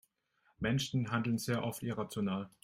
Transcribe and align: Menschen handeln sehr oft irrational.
Menschen 0.57 1.11
handeln 1.11 1.37
sehr 1.37 1.63
oft 1.63 1.83
irrational. 1.83 2.49